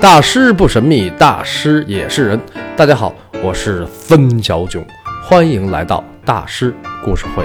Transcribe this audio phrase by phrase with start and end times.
[0.00, 2.40] 大师不神秘，大师也是人。
[2.74, 4.82] 大家好，我是分小囧，
[5.22, 6.74] 欢迎来到大师
[7.04, 7.44] 故事会。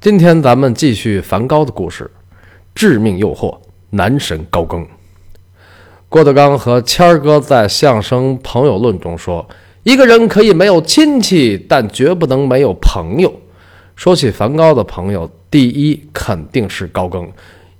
[0.00, 2.10] 今天咱们继续梵高的故事，
[2.74, 3.52] 《致命诱惑》
[3.90, 4.86] 男神高更。
[6.08, 9.46] 郭德纲和谦儿哥在相声《朋友论》中说
[9.84, 13.30] ：“一个人可以没有亲戚，但绝不能没有朋友。”
[13.94, 17.30] 说起梵高的朋友，第一肯定是高更。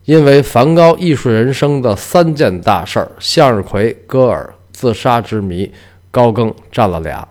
[0.09, 5.71] 因为梵高艺术人生的三件大事儿：向日葵、戈尔、自杀之谜，
[6.11, 7.29] 高更占了俩。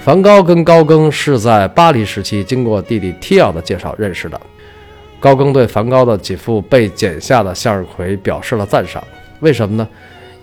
[0.00, 4.40] 梵高跟高更是在巴黎时期经过弟弟提奥的介绍认识的。
[5.20, 9.00] 高更对梵高的几幅被剪下的向日葵表示了赞赏。
[9.38, 9.88] 为什么呢？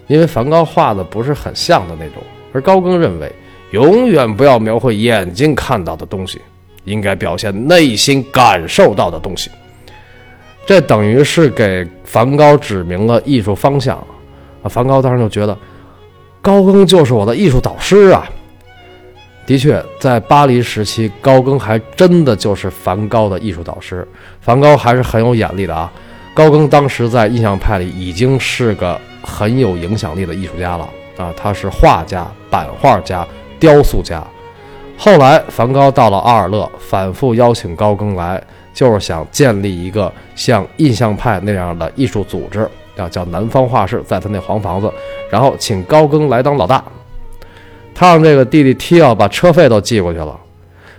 [0.08, 3.30] 因为梵高画的不是很像的那种，而高更认为
[3.72, 6.40] 永远不要描绘眼睛看到的东西。
[6.86, 9.52] 应该表现内心感受到的东西，
[10.66, 13.98] 这等于是给梵高指明了艺术方向
[14.64, 14.70] 啊！
[14.70, 15.58] 梵高当时就觉得，
[16.42, 18.28] 高更就是我的艺术导师啊！
[19.46, 24.08] 的确，在巴黎时期，高更还真的就是梵高的艺术导师。
[24.42, 25.92] 梵高还是很有眼力的啊！
[26.34, 31.34] 高更当时在印象派里已经是个很有影响力的艺术家了啊！
[31.36, 33.28] 他是画家、版画家、
[33.60, 34.26] 雕塑家。
[35.02, 44.92] 后来，梵高到了阿尔勒，反复邀请高更来，就是想建立一个像印象派那样的艺术组织，要叫南方画室，在他那黄房子，
[45.32, 46.84] 然后请高更来当老大。
[47.96, 50.38] 他让这个弟弟提奥把车费都寄过去了。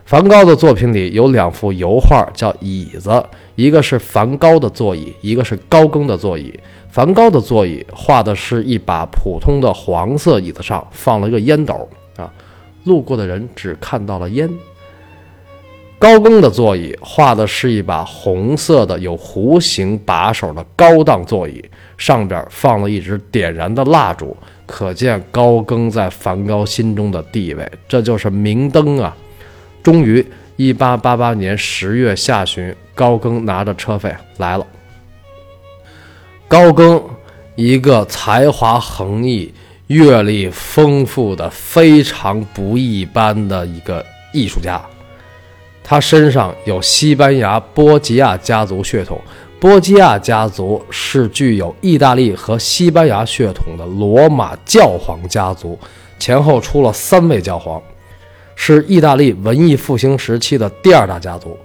[0.06, 3.22] 梵高的作品里有两幅油画，叫椅子，
[3.54, 6.58] 一个是梵高的座椅，一个是高更的座椅。
[6.88, 11.86] 梵高的座椅画的是一把普通的黄色椅子上放了一个烟斗。
[12.84, 14.50] 路过的人只看到了烟。
[15.98, 21.62] 高更的座椅画的是一把红色的有弧形把手的高档座椅，
[21.98, 27.70] 上边放了一支点燃的蜡烛，可见高更在梵高心中的地位。
[27.86, 29.14] 这就是明灯啊！
[29.82, 30.26] 终于，
[30.56, 34.66] 一八八八年十月下旬，高更拿着车费来了。
[36.48, 37.02] 高更，
[37.56, 39.52] 一个才华横溢。
[39.90, 44.80] 阅历丰富的、非常不一般的一个艺术家，
[45.82, 49.20] 他身上有西班牙波吉亚家族血统。
[49.58, 55.76] 波吉亚家族是具有意大利和西班牙血统的罗马教皇家族，
[56.20, 57.82] 前后出了三位教皇，
[58.54, 61.58] 是意大利文艺复兴时期的第二大家族。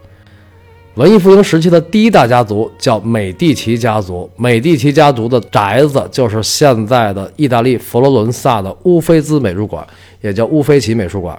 [0.95, 9.85] 文艺复兴时期的第一大家族叫美第奇家族，美第奇家族的宅子就是现在的意大利佛罗伦萨的乌菲兹美术馆，
[10.21, 11.37] 也叫乌菲奇美术馆。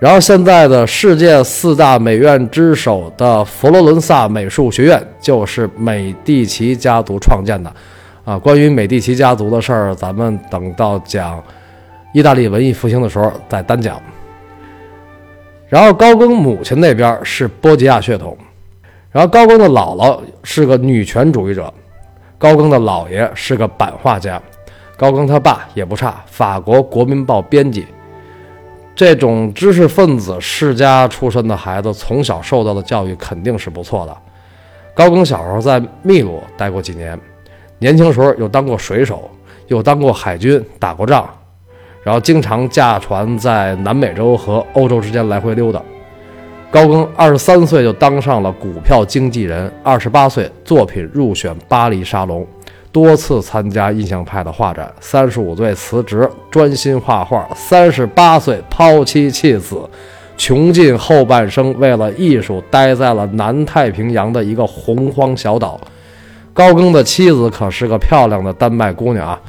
[0.00, 7.72] 然后现在的世界四大美院之首的佛罗伦萨美术学院就是美第奇家族创建的。
[8.24, 11.40] 啊，关于美第奇家族的事儿，咱们等到讲
[12.12, 13.96] 意大利文艺复兴的时候再单讲。
[15.74, 18.38] 然后高更母亲那边是波吉亚血统，
[19.10, 21.74] 然后高更的姥姥是个女权主义者，
[22.38, 24.40] 高更的姥爷是个版画家，
[24.96, 27.84] 高更他爸也不差，法国国民报编辑。
[28.94, 34.16] 这种知识分子世家出身的孩子，从小受到的教育肯定是不错的。
[34.94, 37.18] 高更小时候在秘鲁待过几年，
[37.80, 39.28] 年轻时候又当过水手，
[39.66, 41.28] 又当过海军，打过仗。
[42.04, 45.82] 然后经常驾船在南美洲和欧洲之间来回溜达。
[46.70, 52.46] 高更二十三岁就当上了股票经纪人，二十八岁作品入选巴黎沙龙，
[52.92, 54.92] 多次参加印象派的画展。
[55.00, 57.48] 三十五岁辞职，专心画画。
[57.54, 59.78] 三十八岁抛妻弃子，
[60.36, 65.80] 穷尽后半生为了艺术待在了南太平洋的一个洪荒小岛。
[66.52, 69.40] 高更的妻子可是个漂亮的丹麦姑娘啊。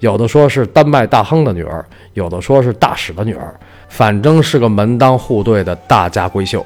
[0.00, 1.84] 有的说是丹麦大亨的女儿，
[2.14, 3.54] 有的说是大使的女儿，
[3.88, 6.64] 反正是个门当户对的大家闺秀。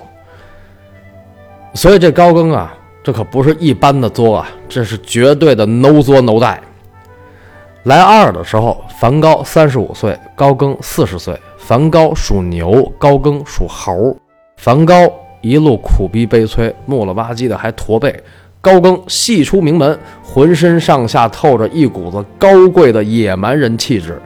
[1.75, 6.61] 所以这高更啊，这可不是一般的作啊，这是绝对的 no 作 no 带。
[7.85, 11.39] 来阿尔的时候，梵高三十五岁，高更四十岁。
[11.57, 14.15] 梵高属牛，高更属猴。
[14.57, 14.95] 梵高
[15.41, 18.23] 一路苦逼悲催，木了吧唧的还驼背。
[18.61, 24.21] 高更系出名门，浑身上下透着一股子高贵的野蛮人气质。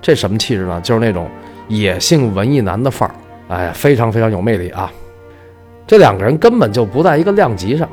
[0.00, 0.80] 这什么气质呢？
[0.82, 1.28] 就是那种
[1.68, 3.14] 野性文艺男的范儿。
[3.48, 4.90] 哎呀，非常非常有魅力啊！
[5.86, 7.88] 这两个人根本就不在一个量级上。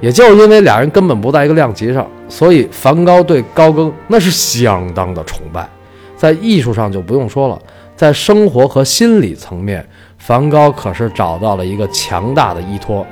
[0.00, 5.66] 也就是因为俩人根本不在一个量级上，所以梵高对高更那是相当的崇拜。
[6.16, 7.58] 在艺术上就不用说了，
[7.96, 9.86] 在生活和心理层面，
[10.18, 13.06] 梵高可是找到了一个强大的依托。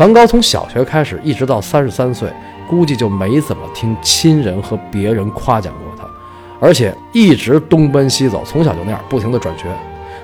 [0.00, 2.26] 梵高从小学开始，一直到三十三岁，
[2.66, 6.08] 估计就没怎么听亲人和别人夸奖过他，
[6.58, 9.66] 而且一直东奔西走，从小就那样，不停的转学。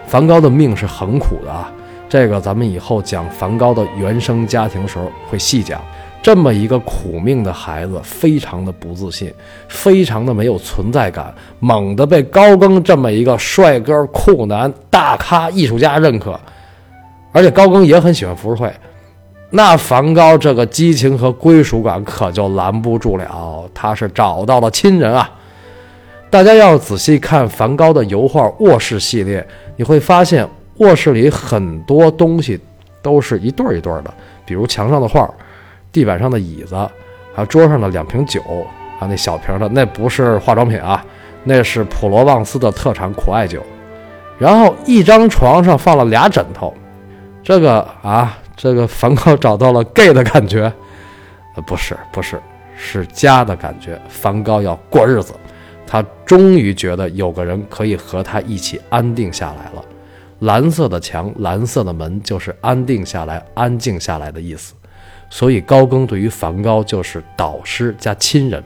[0.06, 1.70] 梵高的命是很苦的啊，
[2.08, 5.78] 这个咱们以后讲梵高的原生家庭的时候会细讲。
[6.22, 9.30] 这么一个苦命的孩子，非常的不自信，
[9.68, 16.40] 非常的没有存在感，猛地被高更这么一个帅哥、酷男、大咖、艺术家认可，
[17.30, 18.72] 而且高更也很喜欢浮世绘，
[19.50, 25.30] 那梵高这个激情和归属感可就拦不住了，他是找到了亲人啊！
[26.28, 29.46] 大家要仔细看梵高的油画卧室系列，
[29.76, 30.46] 你会发现
[30.78, 32.60] 卧室里很多东西
[33.00, 34.12] 都是一对儿一对儿的，
[34.44, 35.28] 比如墙上的画。
[35.92, 36.74] 地板上的椅子，
[37.34, 38.42] 还有桌上的两瓶酒
[39.00, 41.02] 啊，那小瓶的那不是化妆品啊，
[41.44, 43.62] 那是普罗旺斯的特产苦艾酒。
[44.38, 46.74] 然后一张床上放了俩枕头，
[47.42, 50.72] 这个啊，这个梵高找到了 gay 的感觉，
[51.54, 52.40] 呃，不是不是，
[52.76, 54.00] 是家的感觉。
[54.08, 55.34] 梵高要过日子，
[55.86, 59.84] 他终于觉得有个人可以和他一起安定下来了。
[60.40, 64.74] 蓝色的墙，蓝色的门，就是安定下来、安静下来的意思。
[65.28, 68.62] 所以高更对于梵高就是导师加亲人。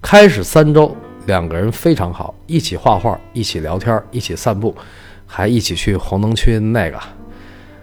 [0.00, 0.96] 开始三周，
[1.26, 4.74] 两个人非常好，一起画画，一起聊天，一起散步，
[5.26, 6.98] 还一起去红灯区那个，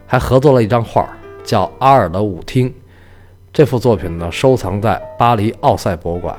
[0.07, 1.07] 还合作了一张画，
[1.44, 2.69] 叫《阿尔的舞厅》。
[3.51, 6.36] 这幅作品呢，收藏在巴黎奥赛博物馆。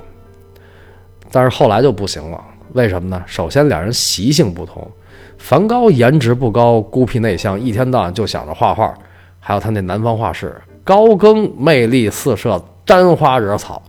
[1.31, 2.43] 但是后来就不行了，
[2.73, 3.23] 为什么呢？
[3.27, 4.91] 首先，两人习性不同。
[5.37, 8.95] 梵高颜值不高，孤僻内向，一天到晚就想着画画。
[9.41, 13.83] 还有他那南方画室，高更魅力四射，沾花惹草。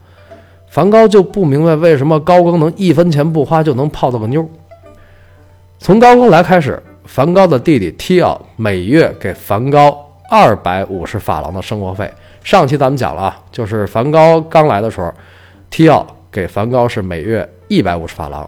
[0.67, 4.47] 梵高就不明白为什么高更能一分钱不花就能泡到个妞。
[5.79, 6.81] 从高更来开始，
[7.11, 9.97] 梵高的弟弟提奥每月给梵高
[10.29, 12.09] 二百五十法郎的生活费。
[12.44, 15.11] 上期咱们讲了啊，就是梵高刚来的时候，
[15.71, 18.47] 提奥给梵高是每月一百五十法郎。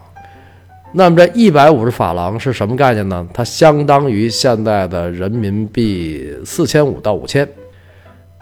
[0.92, 3.26] 那么这一百五十法郎是什么概念呢？
[3.34, 7.46] 它相当于现在的人民币四千五到五千。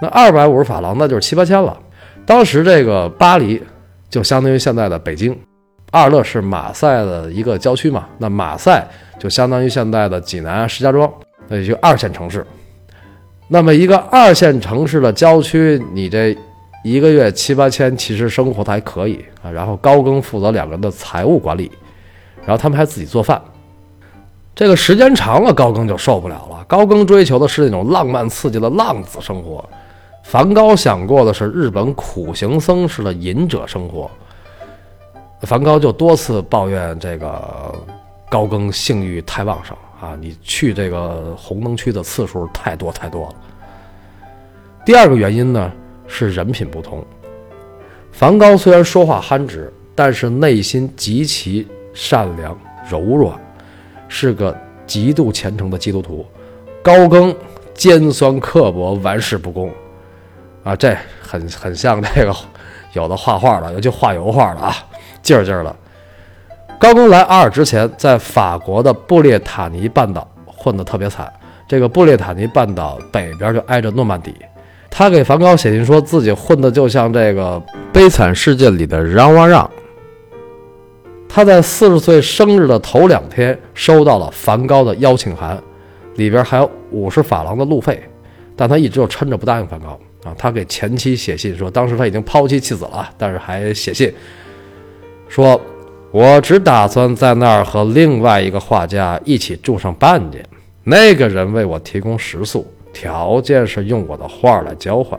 [0.02, 1.74] 那二百五十法郎那就是七八千了。
[2.26, 3.60] 当时这个巴黎
[4.10, 5.34] 就相当于现在的北京，
[5.90, 8.06] 阿尔勒是马赛的一个郊区嘛。
[8.18, 8.86] 那马赛
[9.18, 11.10] 就相当于现在的济南、石家庄，
[11.48, 12.46] 那也就二线城市。
[13.48, 16.36] 那么一个二线城市的郊区，你这
[16.84, 19.50] 一个月七八千，其实生活的还可以啊。
[19.50, 21.70] 然后高更负责两个人的财务管理。
[22.46, 23.40] 然后他们还自己做饭，
[24.54, 26.64] 这个时间长了，高更就受不了了。
[26.66, 29.62] 高更追求的是那种浪漫刺激的浪子生活，
[30.24, 34.10] 梵高想过的是日本苦行僧式的隐者生活。
[35.50, 37.74] 梵高就多次抱怨这个
[38.30, 43.34] 高更性欲太旺盛啊，你去这个红灯区的次数太多太多了。
[44.86, 45.72] 第二个原因呢
[46.06, 47.04] 是人品不同，
[48.12, 51.66] 梵高虽然说话憨直，但是内心极其。
[51.92, 52.56] 善良
[52.88, 53.36] 柔软，
[54.06, 54.56] 是个
[54.86, 56.24] 极度虔诚的基督徒。
[56.80, 57.34] 高更
[57.74, 59.68] 尖酸刻薄，玩世不恭，
[60.62, 62.32] 啊，这很很像这个
[62.92, 64.72] 有的画画的，尤其画油画的啊，
[65.30, 65.76] 劲儿劲儿的。
[66.76, 71.32] 高更来阿尔之前，在法国的布列塔尼半岛混得特别惨。
[71.68, 74.34] 这个布列塔尼半岛北边就挨着诺曼底。
[74.90, 77.62] 他给梵高写信，说自己混的就像这个
[77.92, 79.70] 悲惨世界里的让哇让。
[81.28, 85.56] 他在四十岁生日的头两天收到了梵高的邀请函，
[86.16, 88.02] 里边还有五十法郎的路费，
[88.56, 89.90] 但他一直就撑着不答应梵高
[90.24, 90.34] 啊。
[90.36, 94.12] 他给前妻写信说，当时他已经抛妻弃子了，但是还写信
[95.30, 95.58] 说
[96.10, 100.44] ：“我只打算在那儿和另外一个画家一起住上半年，
[100.82, 105.18] 那个人为我提供食宿，条件是用我的画来交换。”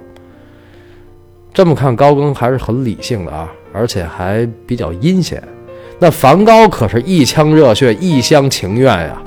[1.53, 5.41] 这么看，高更还是很理性的啊，而且还比较阴险。
[5.97, 9.21] 那梵高可是一腔热血、一厢情愿呀。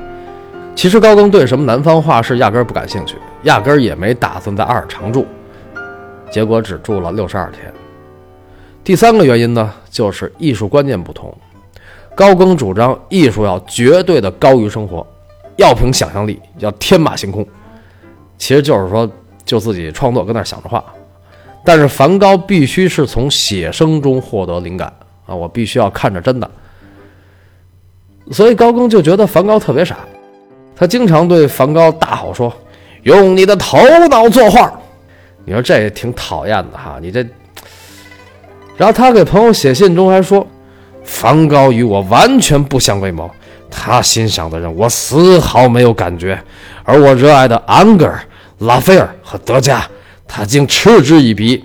[0.74, 5.26] 其实高更对什么南方画室压根儿不感兴趣，压根儿也没打算在阿尔常住。
[6.30, 7.72] 结果只住了六十二天。
[8.82, 11.32] 第三个原因呢，就是艺术观念不同。
[12.16, 15.06] 高更主张艺术要绝对的高于生活，
[15.54, 17.46] 要凭想象力，要天马行空。
[18.36, 19.08] 其实就是说，
[19.44, 20.84] 就自己创作，跟那想着画。
[21.64, 24.92] 但是梵高必须是从写生中获得灵感
[25.26, 26.50] 啊，我必须要看着真的。
[28.32, 29.98] 所以高更就觉得梵高特别傻，
[30.74, 32.52] 他经常对梵高大吼说
[33.04, 33.78] ：“用你的头
[34.10, 34.72] 脑作画。”
[35.46, 37.24] 你说这也挺讨厌的哈，你这。
[38.76, 40.46] 然后他给朋友写信中还说
[41.04, 43.30] ：“梵高与我完全不相为谋，
[43.70, 46.38] 他欣赏的人我丝毫没有感觉，
[46.82, 48.20] 而我热爱的安格尔
[48.58, 49.86] 拉斐尔和德加，
[50.26, 51.64] 他竟嗤之以鼻。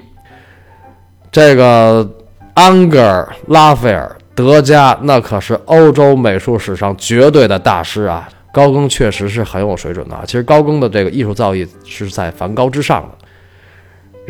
[1.31, 2.07] 这个
[2.53, 8.27] 安格尔、拉斐尔、德加，那可是欧洲美术史上绝对的大师啊！
[8.51, 10.19] 高更确实是很有水准的。
[10.25, 13.18] 其实高更的这个艺术造诣是在梵高之上的。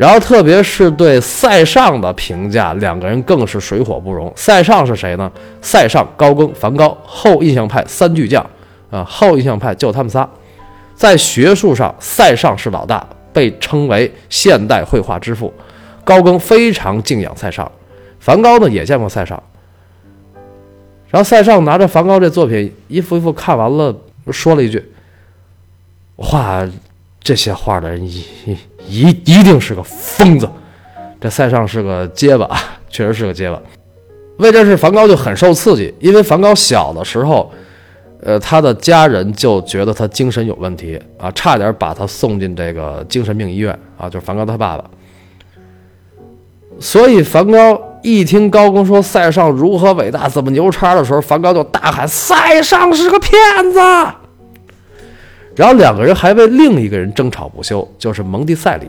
[0.00, 4.32] 然后，特别是对塞尚的评价，两个人更是水火不容。
[4.34, 5.30] 塞尚是谁呢？
[5.60, 8.42] 塞尚、高更、梵高，后印象派三巨匠
[8.90, 9.04] 啊！
[9.04, 10.26] 后印象派就他们仨。
[10.94, 15.52] 在学术上，塞尚是老大，被称为现代绘画之父。
[16.02, 17.70] 高更非常敬仰塞尚，
[18.20, 19.42] 梵高呢也见过塞尚。
[21.10, 23.94] 然后塞尚拿着梵高这作品一幅一幅看完了，
[24.30, 24.82] 说了一句
[26.16, 26.66] ：“画
[27.22, 28.08] 这些画的人。”
[28.90, 30.48] 一一定是个疯子，
[31.20, 32.50] 这塞尚是个结巴，
[32.90, 33.60] 确实是个结巴。
[34.38, 37.52] 为这事，梵高就很受刺激，因为梵高小的时候，
[38.22, 44.84] 呃，他的家人就觉得他精神有问题啊，差点把他送进这个精神病医院啊，就是梵高他爸爸。
[46.78, 53.32] 所以梵高一听高更说塞尚如何伟大，怎么牛叉的时候，梵高就大喊：“塞尚是个骗
[53.72, 53.78] 子！”
[55.56, 58.88] 然后两个人还为另一个人争吵不休，就是蒙蒂塞里。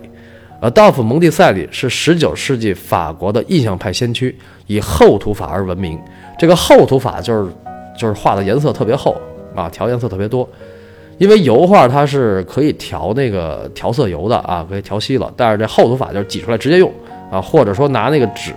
[0.61, 4.37] 呃，道夫·蒙蒂塞里是十九世纪法国的印象派先驱，
[4.67, 5.99] 以厚涂法而闻名。
[6.37, 7.51] 这个厚涂法就是
[7.97, 9.19] 就是画的颜色特别厚
[9.55, 10.47] 啊，调颜色特别多。
[11.17, 15.33] 因为油画它是可以调那个调色油的啊，可以调稀了。
[15.35, 16.91] 但是这厚涂法就是挤出来直接用
[17.31, 18.53] 啊，或者说拿那个纸。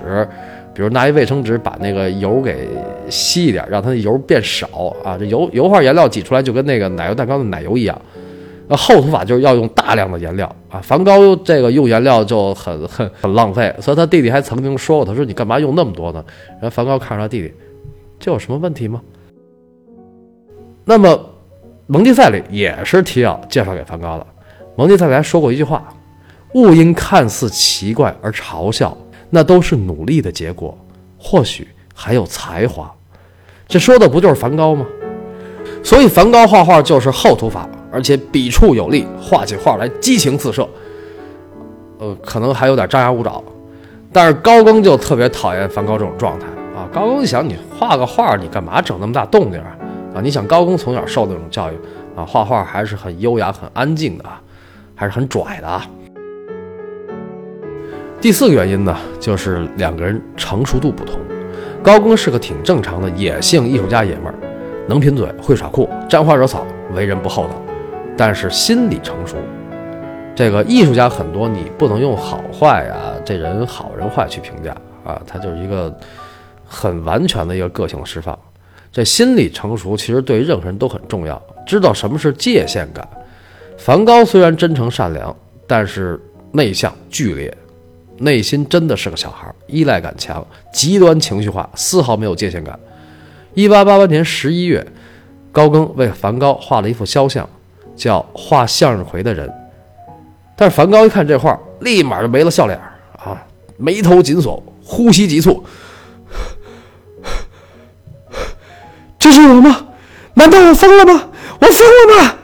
[0.75, 2.69] 比如拿一卫生纸把那个油给
[3.09, 4.67] 吸一点，让它的油变少
[5.05, 5.17] 啊。
[5.17, 8.01] 这油油画颜料挤出来就跟那个奶油蛋糕的奶油一样。
[8.67, 10.81] 那厚涂法就是要用大量的颜料啊。
[10.81, 16.25] 梵高这个用颜料就很很很浪费，所以他弟弟还曾经说过，他说你干嘛用那么多呢？
[16.53, 17.53] 然后梵高看着他弟弟，
[18.19, 19.01] 这有什么问题吗？
[20.85, 21.19] 那么
[21.87, 24.27] 蒙蒂塞里也是提奥介绍给梵高的。
[24.77, 25.87] 蒙蒂塞里还说过一句话：
[26.55, 28.97] 勿因看似奇怪而嘲笑。
[29.31, 30.77] 那都是努力的结果，
[31.19, 32.93] 或许还有才华，
[33.67, 34.87] 这说的不就是梵高吗？
[35.83, 40.69] 所以梵高画画就是厚涂法，而且笔触有力，画起画来激情四射。
[41.99, 43.43] 呃，可能还有点张牙舞爪，
[44.13, 46.89] 但是高更就特别讨厌梵高这种状态啊。
[46.93, 49.77] 高更想，你画个画，你干嘛整那么大动静啊？
[50.15, 51.75] 啊，你想高更从小受的那种教育
[52.17, 54.41] 啊，画画还是很优雅、很安静的啊，
[54.95, 55.87] 还是很拽的啊。
[58.25, 61.21] 第四个原因呢，就是两个人成熟度不同。
[61.83, 64.35] 高更是个挺正常的野性艺术家爷们儿，
[64.89, 67.63] 能贫嘴，会耍酷，沾花惹草，为人不厚道，
[68.17, 69.37] 但是心理成熟。
[70.35, 75.95] 这个艺术家很多，你不能用好坏呀，这人好人坏去评价啊，他就是一个
[76.65, 78.39] 很完全的一个个性的释放。
[78.91, 83.07] 这心理成熟其实对任何人都很重要，知道什么是界限感。
[83.77, 86.19] 梵高虽然真诚善良，但是
[86.53, 87.55] 内向剧烈。
[88.19, 92.79] 内心真的是个小孩，依赖感强，极端情绪化，丝毫没有界限感。
[93.55, 94.87] 一八八八年十一月，
[95.51, 97.49] 高更为梵高画了一幅肖像，
[97.97, 99.49] 叫《画向日葵的人》。
[100.57, 102.79] 但是梵高一看这画，立马就没了笑脸
[103.19, 103.45] 啊，
[103.77, 105.65] 眉头紧锁，呼吸急促。
[109.19, 109.89] 这是我吗？
[110.35, 111.29] 难道我疯了吗？
[111.61, 112.35] 我疯了吗？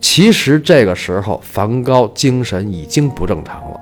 [0.00, 3.80] 其实这个时候，梵高精神已经不正常了。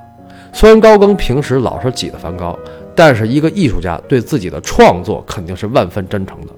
[0.53, 2.57] 虽然高更平时老是挤得梵高，
[2.95, 6.53] 但是一个艺术家对自己的创作肯定是万分真诚的。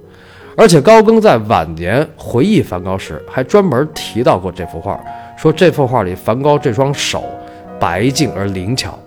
[0.56, 5.00] 而且高更在晚年回忆梵高时，还专门提到过这幅画，
[5.36, 7.24] 说这幅画里梵高这双手
[7.80, 8.98] 白净而灵巧。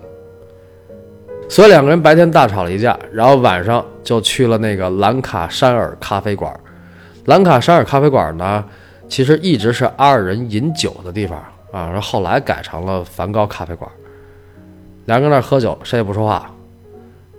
[1.48, 6.52] 所以两个人白天大吵了一架，然后晚上就去了那个兰卡山尔咖啡馆。
[7.24, 8.62] 兰卡山尔咖啡馆呢，
[9.08, 11.38] 其实一直是阿尔人饮酒的地方
[11.72, 13.90] 啊，然后后来改成了梵高咖啡馆。
[15.08, 16.50] 两个人那喝酒，谁也不说话。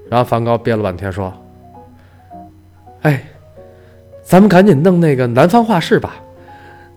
[0.09, 1.31] 然后梵高憋了半天说
[3.03, 3.23] ：“哎，
[4.23, 6.15] 咱们赶紧弄那个南方画室吧。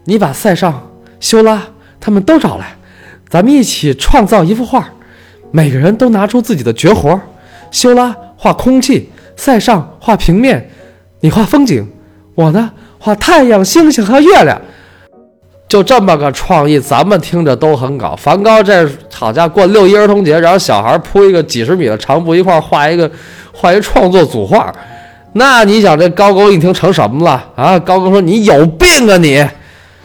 [0.05, 1.63] 你把塞尚、修拉
[2.01, 2.75] 他们都找来，
[3.29, 4.89] 咱们一起创造一幅画。
[5.51, 7.21] 每个人都拿出自己的绝活。
[7.71, 10.71] 修拉画空气，塞尚画平面，
[11.21, 11.87] 你画风景，
[12.35, 14.59] 我呢画太阳、星星和月亮。”
[15.73, 18.15] 就这么个创意，咱们听着都很搞。
[18.15, 23.11] 梵高这好家伙过六一儿童节，然后小孩铺一个几十米的长布一块画一个，
[23.55, 24.71] 画一创作组画。
[25.33, 27.79] 那你想这高更一听成什么了啊？
[27.79, 29.43] 高更说：“你有病啊你！”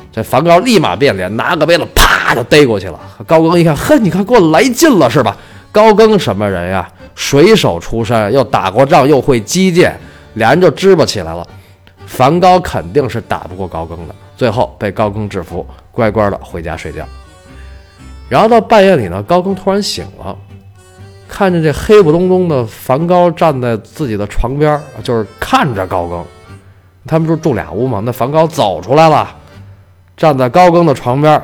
[0.10, 2.98] 这梵高立马变脸，拿个杯子啪就逮过去了。
[3.26, 5.36] 高更一看，呵，你看给我来劲了是吧？
[5.74, 6.88] 高更什么人呀？
[7.14, 10.00] 水手出身，又打过仗，又会击剑，
[10.36, 11.46] 俩人就支吧起来了。
[12.06, 14.16] 梵高肯定是打不过高更的。
[14.38, 17.06] 最后被高更制服，乖乖的回家睡觉。
[18.30, 20.38] 然后到半夜里呢，高更突然醒了，
[21.28, 26.24] 看见这黑不隆咚的梵高站在自己的床边，就是看着高更。
[27.06, 28.02] 他们不是住俩屋吗？
[28.06, 29.36] 那梵高走出来了，
[30.16, 31.42] 站在高更的床边，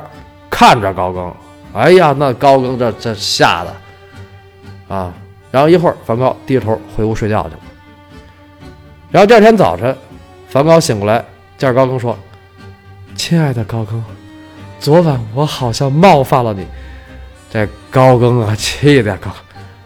[0.48, 1.32] 看着高更。
[1.72, 5.12] 哎呀，那高更这这吓的啊！
[5.50, 7.60] 然后一会儿，梵高低头回屋睡觉去了。
[9.10, 9.96] 然后第二天早晨，
[10.48, 11.24] 梵高醒过来，
[11.56, 12.16] 见着高更说
[13.14, 14.02] ：“亲爱的高更，
[14.80, 16.66] 昨晚我好像冒犯了你。”
[17.52, 19.30] 这高更啊，气的高，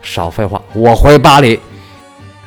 [0.00, 1.61] 少废话，我回巴黎。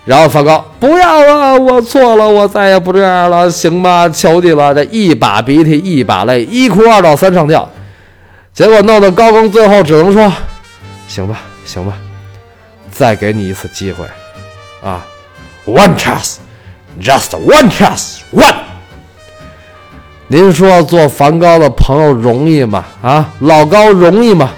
[0.04, 4.10] 然后梵高不要了，我错了，我再也不这样了，行吗？
[4.10, 4.74] 求你了！
[4.74, 7.70] 这一把鼻涕一把泪，一哭二闹三上吊，
[8.52, 10.34] 结果弄得高更最后只能说
[11.08, 11.94] ：“行吧，行吧，
[12.90, 14.08] 再给你一次机会，
[14.84, 15.06] 啊
[15.68, 18.71] ，one chance，just one chance，one。
[20.32, 22.86] 您说做梵高的朋友容易吗？
[23.02, 24.50] 啊，老高容易吗？”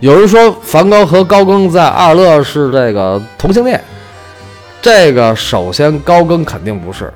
[0.00, 3.80] 有人说梵高和高更在二乐是这个同性恋，
[4.82, 7.12] 这个首先高更肯定不是，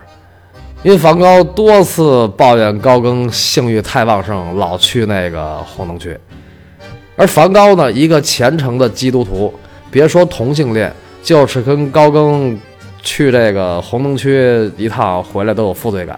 [0.85, 6.17] 因为梵高多次抱怨高更性欲太旺盛，老去那个红灯区，
[7.17, 9.53] 而梵高呢，一个虔诚的基督徒，
[9.91, 12.57] 别说同性恋，就是跟高更
[13.03, 16.17] 去这个红灯区一趟回来都有负罪感。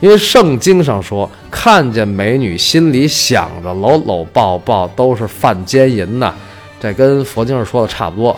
[0.00, 6.32] 因为圣经上说，看见美女心里想着搂搂抱抱都是犯奸淫呐，
[6.78, 8.36] 这跟佛经上说的差不多。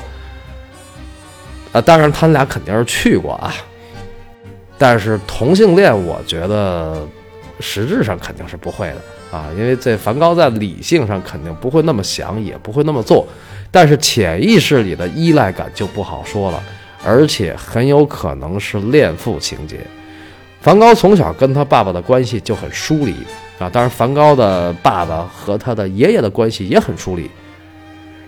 [1.73, 3.55] 啊，当然他们俩肯定是去过啊，
[4.79, 7.07] 但是同性恋，我觉得
[7.61, 13.27] 实质上肯定是不会的啊，因为这梵高在理性上肯定不会那么想，也不会那么做，
[13.71, 16.61] 但是潜意识里的依赖感就不好说了，
[17.05, 19.87] 而且很有可能是恋父情节。
[20.61, 23.15] 梵高从小跟他爸爸的关系就很疏离
[23.59, 27.31] 啊，当然梵高的爸爸和他的爷爷的关系也很疏离。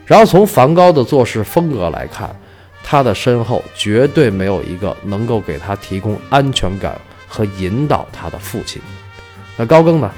[0.07, 2.35] 然后从梵高的做事风格来看，
[2.83, 8.81] 他的身后绝对没有一个能够给他提供安全感和引导他的父亲。
[9.57, 10.11] 那高更呢？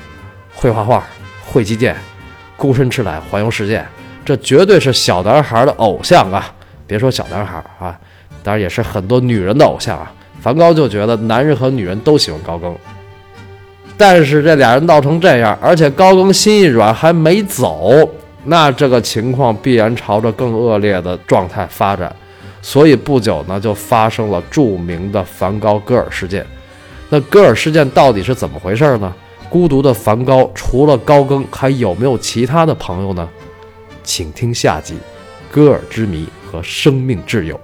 [0.55, 1.05] 会画画，
[1.45, 1.97] 会击剑，
[2.57, 3.85] 孤身赤胆环游世界，
[4.25, 6.53] 这绝对是小男孩的偶像啊！
[6.87, 7.99] 别说小男孩啊，
[8.43, 10.13] 当然也是很多女人的偶像啊。
[10.45, 12.77] 梵高就觉得男人和女人都喜欢高更，
[13.97, 18.07] 但是这俩人闹成这样，而且高更心一软还没走，
[18.45, 22.15] 那这个情况必然朝着更恶劣的状态发展。
[22.61, 26.45] 所以不久呢，就发生了著名的梵高戈尔事件。
[27.09, 29.11] 那戈尔事件到底是怎么回事呢？
[29.49, 33.27] 孤独的梵高除了高更，还有没有其他的朋友呢？
[34.03, 34.93] 请听下集
[35.51, 37.59] 《戈尔之谜》和生命挚友。